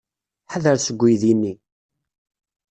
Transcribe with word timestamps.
Ḥadret 0.51 0.81
seg 0.87 0.99
uydi-nni! 1.05 1.53